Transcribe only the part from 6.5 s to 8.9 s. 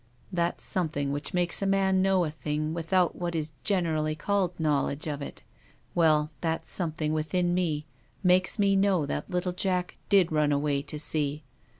something within me makes me